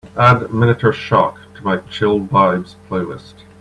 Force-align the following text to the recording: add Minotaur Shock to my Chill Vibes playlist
add 0.17 0.51
Minotaur 0.51 0.91
Shock 0.93 1.37
to 1.53 1.63
my 1.63 1.77
Chill 1.81 2.21
Vibes 2.21 2.73
playlist 2.89 3.35